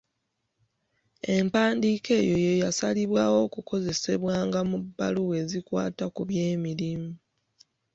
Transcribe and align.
Empandiika 1.35 2.11
eyo 2.21 2.35
ye 2.45 2.53
yasalibwawo 2.63 3.37
okukozesebwanga 3.47 4.59
mu 4.69 4.77
bbaluwa 4.83 5.33
ezikwata 5.43 6.05
ku 6.13 6.21
byemirimu 6.29 7.11